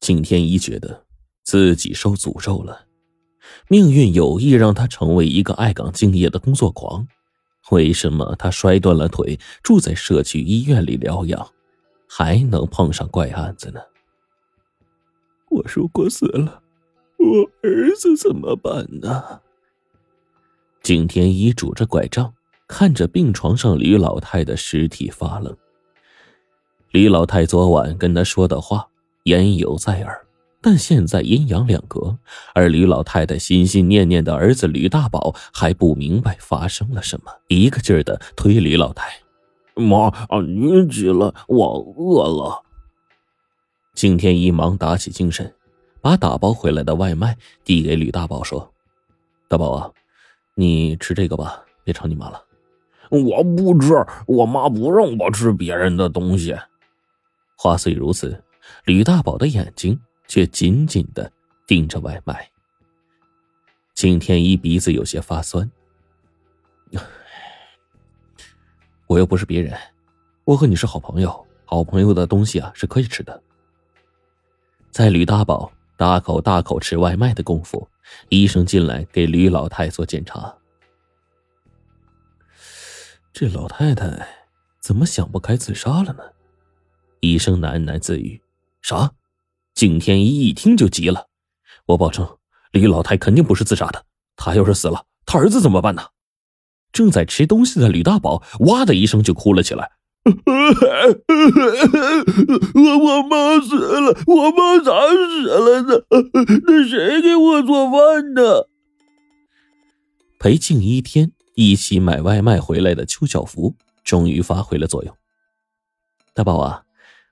[0.00, 1.04] 景天一觉得
[1.42, 2.86] 自己受诅咒了，
[3.68, 7.06] 命运有意让他成为一个爱岗敬业的工作狂。
[7.70, 11.50] 为什么他摔断了腿，住在社区医院里疗养，
[12.08, 13.80] 还能碰上怪案子呢？
[15.50, 16.62] 我如果死了，
[17.18, 19.40] 我儿子怎么办呢？
[20.82, 22.32] 景天一拄着拐杖，
[22.66, 25.54] 看着病床上吕老太的尸体发愣。
[26.90, 28.89] 吕老太昨晚跟他说的话。
[29.24, 30.26] 言犹在耳，
[30.62, 32.16] 但现在阴阳两隔，
[32.54, 39.12] 而吕老太太心心念念的儿子吕大宝还不明白发生了什么，一个劲儿的推吕老太
[39.76, 42.62] ：“妈，啊，你急了，我饿了。”
[43.94, 45.54] 景天一忙打起精神，
[46.00, 48.72] 把打包回来的外卖递给吕大宝，说
[49.48, 49.90] ：“大宝啊，
[50.54, 52.42] 你吃这个吧，别吵你妈了。
[53.10, 53.92] ”“我不吃，
[54.26, 56.56] 我妈不让我吃别人的东西。”
[57.58, 58.42] 话虽如此。
[58.84, 61.30] 吕大宝的眼睛却紧紧的
[61.66, 62.50] 盯着外卖。
[63.94, 65.70] 景天一鼻子有些发酸，
[69.06, 69.78] 我又不是别人，
[70.44, 73.42] 我和你是好朋友，好朋友的东西啊是可以吃的。
[74.90, 77.86] 在吕大宝大口大口吃外卖的功夫，
[78.30, 80.54] 医生进来给吕老太做检查。
[83.32, 84.26] 这老太太
[84.80, 86.22] 怎么想不开自杀了呢？
[87.20, 88.40] 医生喃喃自语。
[88.82, 89.12] 啥？
[89.74, 91.28] 景天一一听就急了。
[91.86, 92.36] 我保证，
[92.72, 94.04] 李老太肯定不是自杀的。
[94.36, 96.08] 她要是死了，她儿子怎么办呢？
[96.92, 99.92] 正在吃东西的吕大宝哇的一声就哭了起来。
[102.74, 106.02] 我我妈死了，我妈咋死了呢？
[106.66, 108.66] 那谁给我做饭呢？
[110.38, 115.16] 陪静一天一起买外卖回来的邱小福终于发挥了作用。
[116.34, 116.82] 大宝啊！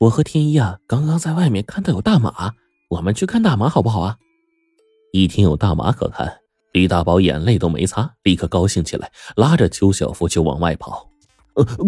[0.00, 2.54] 我和天一啊，刚刚在外面看到有大马，
[2.88, 4.16] 我们去看大马好不好啊？
[5.12, 6.40] 一听有大马可看，
[6.72, 11.10] 李大宝眼泪都没擦，立刻高兴起来，拉着邱小福就往外跑。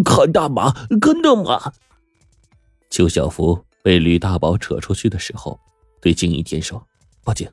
[0.04, 0.70] 看大马，
[1.00, 1.72] 看大马！
[2.90, 5.58] 邱小福被吕大宝扯出去的时候，
[6.02, 6.86] 对静一天说
[7.24, 7.50] ：“报警。”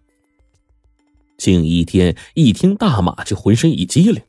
[1.40, 4.22] 静一天一听大马就浑身一激灵。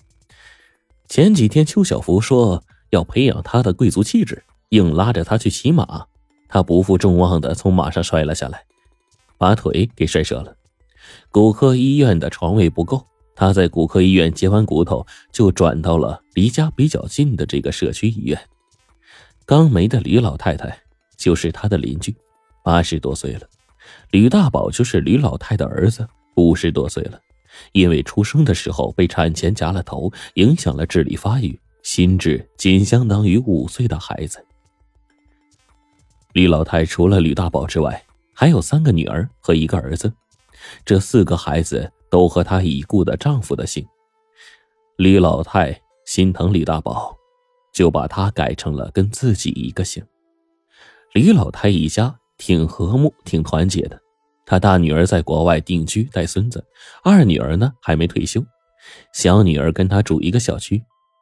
[1.09, 6.07] 前几天邱小福说要培养他的贵族气质，硬拉着他去骑马。
[6.51, 8.65] 他不负众望的从马上摔了下来，
[9.39, 10.57] 把腿给摔折了。
[11.31, 13.07] 骨科医院的床位不够，
[13.37, 18.39] 他在骨科医院接完骨头，就转到了离家比较近的这个社区医院。
[19.47, 20.77] 刚没的吕老太太
[21.17, 22.15] 就是他的邻居，
[22.65, 23.43] 八十多岁了。
[24.11, 27.21] 吕大宝就是吕老太的儿子，五十多岁了。
[27.73, 34.45] 因为出生的时候被产钳夹了头，影响了智力发育，心智仅相当于五岁的孩子。
[36.33, 40.13] 李老太除了吕大宝之外，还有三个女儿和一个儿子，
[40.85, 43.85] 这四个孩子都和她已故的丈夫的姓。
[44.97, 47.17] 李老太心疼李大宝，
[47.73, 50.05] 就把他改成了跟自己一个姓。
[51.15, 54.01] 李老太一家挺和睦、挺团结的。
[54.47, 56.65] 她大女儿在国外定居带孙子，
[57.03, 58.41] 二女儿呢还没退休，
[59.13, 60.81] 小女儿跟她住一个小区，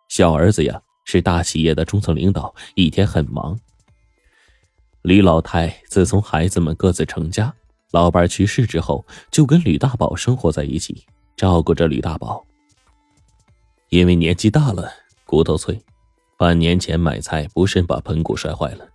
[0.09, 3.59] 小儿子呀是大企业的中层领导，一天很忙。
[5.03, 7.55] 李老太自从孩子们各自成家，
[7.93, 12.45] 老伴去世之后，就跟吕大宝生活在一起，照顾着吕大宝。
[13.91, 14.93] 因为年纪大了，
[15.25, 15.81] 骨头脆，
[16.37, 18.87] 半年前买菜不慎把盆骨摔坏了。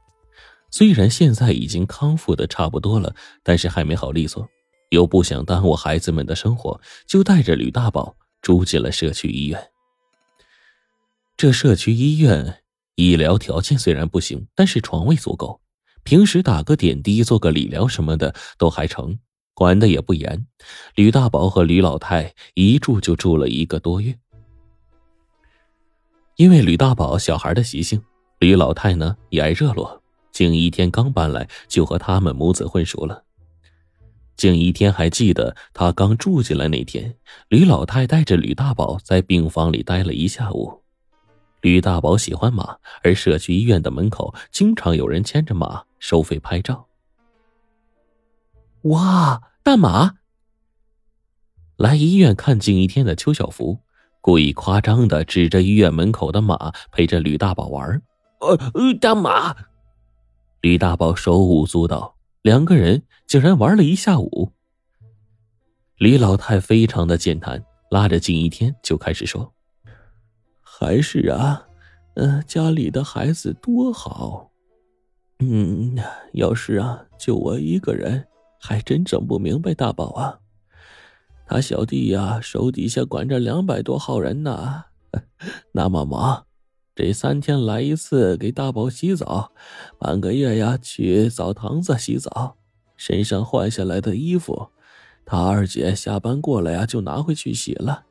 [0.69, 4.47] 虽然现在已经康复的差不多了，但是还没好利索。
[4.89, 9.71] 又不想耽误孩子们的生活，就带着吕大宝住进了社区医院。
[11.35, 12.61] 这社区医院
[12.93, 15.59] 医疗条件虽然不行，但是床位足够。
[16.03, 19.17] 平时打个点滴、做个理疗什么的都还成，
[19.53, 20.45] 管的也不严。
[20.95, 24.15] 吕大宝和吕老太一住就住了一个多月。
[26.35, 28.01] 因为吕大宝小孩的习性，
[28.39, 30.01] 吕老太呢也爱热络。
[30.31, 33.23] 景一天刚搬来，就和他们母子混熟了。
[34.35, 37.15] 景一天还记得，他刚住进来那天，
[37.49, 40.82] 吕老太带着吕大宝在病房里待了一下午。
[41.63, 46.85] 吕大宝喜欢马，而社区医院的门口经常有人牵着马收费拍照。
[48.81, 50.15] 哇，大马！
[51.77, 53.79] 来医院看景一天的邱小福
[54.19, 58.01] 故意夸张的指着医院门口的马，陪着吕大宝玩。
[58.41, 59.55] 呃呃，大马！
[60.59, 64.51] 吕大宝手舞足蹈，两个人竟然玩了一下午。
[65.95, 69.53] 李老太非常的健谈，拉着景一天就开始说。
[70.79, 71.67] 还是啊，
[72.15, 74.49] 嗯，家里的孩子多好，
[75.37, 75.95] 嗯，
[76.33, 78.25] 要是啊，就我一个人，
[78.59, 80.39] 还真整不明白大宝啊。
[81.45, 84.85] 他小弟呀，手底下管着两百多号人呢，
[85.73, 86.47] 那么忙，
[86.95, 89.51] 这三天来一次给大宝洗澡，
[89.99, 92.57] 半个月呀去澡堂子洗澡，
[92.97, 94.69] 身上换下来的衣服，
[95.23, 98.05] 他二姐下班过来呀就拿回去洗了。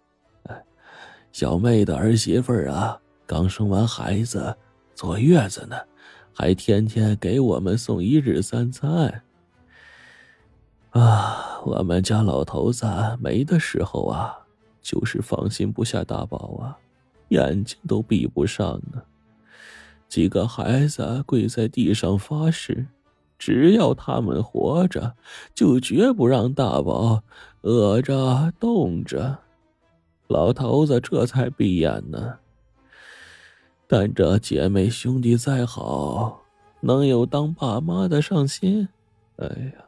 [1.32, 4.54] 小妹的儿媳妇啊，刚生完孩子，
[4.94, 5.76] 坐月子呢，
[6.34, 9.22] 还天天给我们送一日三餐。
[10.90, 12.86] 啊，我们家老头子
[13.18, 14.36] 没的时候啊，
[14.82, 16.76] 就是放心不下大宝啊，
[17.28, 19.02] 眼睛都闭不上呢。
[20.08, 22.86] 几个孩子跪在地上发誓，
[23.38, 25.14] 只要他们活着，
[25.54, 27.22] 就绝不让大宝
[27.62, 29.38] 饿着冻着。
[30.28, 32.38] 老头子这才闭眼呢。
[33.86, 36.42] 但这姐妹兄弟再好，
[36.80, 38.88] 能有当爸妈的上心？
[39.36, 39.84] 哎呀！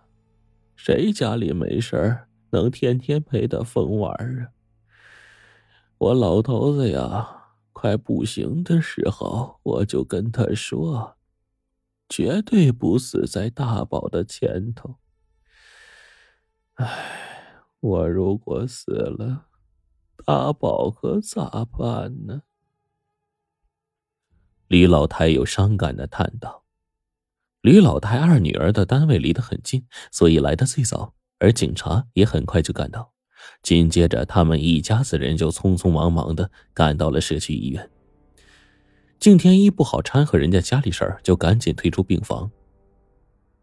[0.77, 4.51] 谁家里没事儿能天天陪他疯玩啊？
[5.97, 11.17] 我老头子呀，快不行的时候，我就跟他说，
[12.09, 14.97] 绝对不死在大宝的前头。
[16.75, 19.47] 唉，我如果死了，
[20.27, 22.43] 大宝可咋办呢？
[24.69, 26.65] 李老太又伤感的叹道。
[27.61, 33.13] 李老太二女儿的单位离得很近，所以来的最早，而警察也很快就赶到。
[33.63, 37.91] 紧接着，他们一家子人就匆匆忙忙的赶到了社区医院。
[39.19, 42.51] 敬天一不好掺和人家家里事儿，就赶紧退出病房。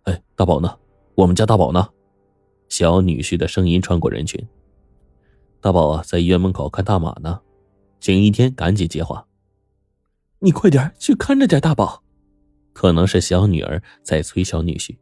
[0.03, 0.77] 哎，大宝呢？
[1.15, 1.89] 我们家大宝呢？
[2.69, 4.47] 小女婿的声音穿过人群。
[5.61, 7.39] 大宝啊，在医院门口看大马呢。
[7.99, 9.27] 景一天赶紧接话
[10.41, 12.01] ：“你快点去看着点大宝。”
[12.73, 14.97] 可能是小女儿在催小女婿。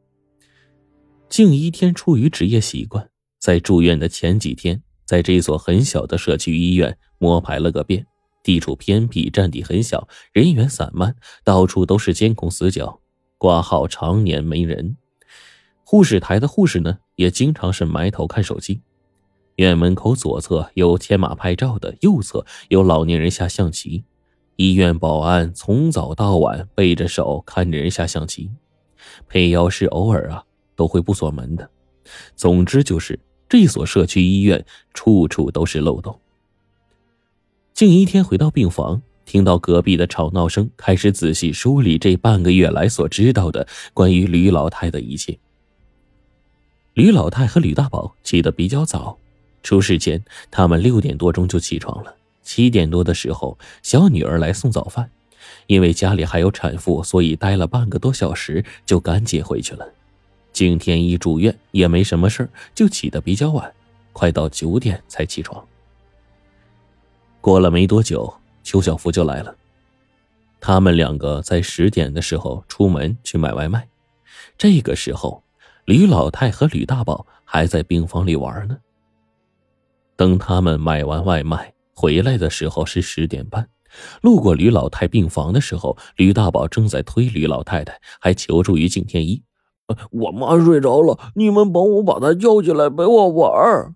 [1.29, 3.09] 静一天出于职业习惯，
[3.39, 8.05] 在住院的前几天，在这所很小的社区医院摸排了个遍。
[8.43, 11.15] 地处偏僻，占地很小，人员散漫，
[11.45, 12.99] 到处都是监控死角，
[13.37, 14.97] 挂号常年没人。
[15.85, 18.81] 护士台的护士呢，也经常是埋头看手机。
[19.65, 24.03] 院门口左侧有牵马拍照的，右侧有老年人下象棋。
[24.55, 28.49] 医院保安从早到晚背着手看着人下象棋，
[29.27, 30.43] 配药师偶尔啊
[30.75, 31.69] 都会不锁门的。
[32.35, 36.19] 总之就是这所社区医院处处都是漏洞。
[37.73, 45.37] 静一天回到病房，听到隔壁的吵闹声，开始仔细梳理这半个月来所知道的关于吕老太的一切。
[46.93, 49.17] 吕老太和吕大宝起得比较早，
[49.63, 52.15] 出事前他们六点多钟就起床了。
[52.41, 55.11] 七点多的时候，小女儿来送早饭，
[55.67, 59.87] 因为家里还有产妇，所以待了半个多小时就赶紧回去了。
[60.51, 63.71] 景天一住院也没什么事就起得比较晚，
[64.13, 65.63] 快到九点才起床。
[67.39, 68.33] 过了没多久，
[68.63, 69.55] 邱小福就来了。
[70.59, 73.87] 他们两个在十点的时候出门去买外卖，
[74.57, 75.43] 这个时候，
[75.85, 78.77] 吕老太和吕大宝还在病房里玩呢。
[80.19, 81.73] 等他们买完外卖。
[81.93, 83.69] 回来的时候是十点半，
[84.21, 89.41] 路过吕老太病房的时候，吕大宝正在推吕老太太，还求助于景天一
[90.11, 93.95] ：“我妈睡着了，你们帮我把她叫起来陪我玩。”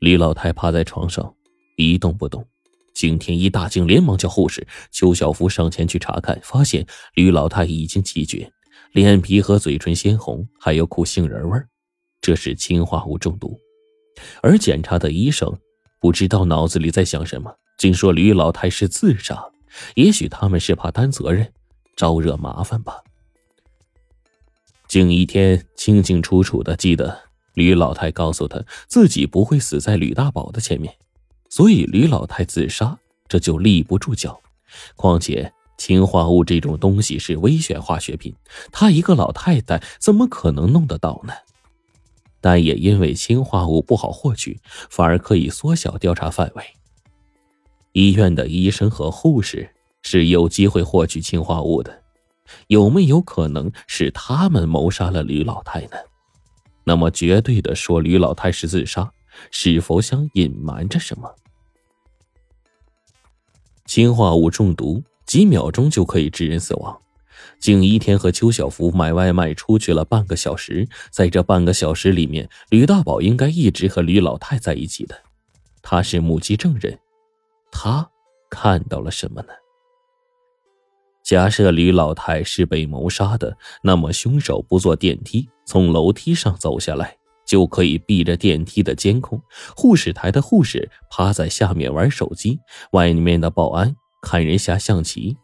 [0.00, 1.34] 吕老太趴在床上
[1.76, 2.46] 一动不动，
[2.94, 4.66] 景天一大惊，连忙叫护士。
[4.90, 8.50] 邱小福上前去查看，发现吕老太已经气绝，
[8.92, 11.68] 脸皮和嘴唇鲜红，还有股杏仁味儿
[12.22, 13.58] 这是氰化物中毒。
[14.42, 15.56] 而检查的医生。
[16.00, 19.40] 不知道脑子里在想什么，竟说吕老太是自杀。
[19.94, 21.52] 也许他们是怕担责任，
[21.96, 22.96] 招惹麻烦吧。
[24.88, 27.16] 景一天清清楚楚的记得，
[27.54, 30.92] 吕老太告诉他自己不会死在吕大宝的前面，
[31.48, 34.38] 所以吕老太自杀这就立不住脚。
[34.96, 38.34] 况且氰化物这种东西是危险化学品，
[38.72, 41.32] 她一个老太太怎么可能弄得到呢？
[42.42, 46.64] 但也因为氰化物不好获取，反而可以缩小调查范围。
[47.92, 49.70] 医院的医生和护士
[50.02, 52.02] 是有机会获取氰化物的，
[52.66, 55.96] 有没有可能是他们谋杀了吕老太呢？
[56.84, 59.12] 那么绝对的说，吕老太是自杀，
[59.52, 61.32] 是否想隐瞒着什么？
[63.86, 67.00] 氰化物中毒几秒钟就可以致人死亡。
[67.58, 75.14] 景一天和邱小福买外卖出去了半个小时，在这半个小时里面，吕大宝应该一直和吕老太在一起的。
[75.82, 76.98] 他是目击证人，
[77.70, 78.08] 他
[78.50, 79.48] 看到了什么呢？
[81.24, 89.40] 假设吕老太是被谋杀的，那么凶手不坐电梯，从楼梯上走下来，就可以避着电梯的监控。
[89.76, 92.58] 护士台的护士趴在下面玩手机，
[92.90, 95.36] 外面的保安看人下象棋，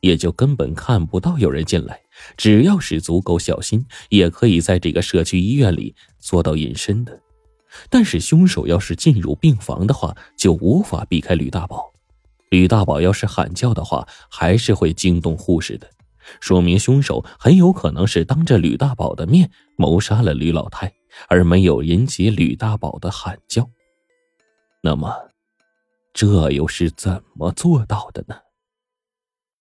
[0.00, 2.00] 也就根本看不到有人进来。
[2.36, 7.20] 只要是足够小心，也可以在这个社区医院里做到隐身的。
[7.90, 11.92] 但是凶手要是进入病房的话，就无法避开吕大宝。
[12.50, 15.90] 吕大宝要是喊叫的话，还是会惊动护士的，
[16.40, 20.90] 说明凶手很有可能是当着吕大宝的面谋杀了吕老太，
[21.28, 23.68] 而没有引起吕大宝的喊叫。
[24.82, 25.12] 那么，
[26.14, 28.36] 这又是怎么做到的呢？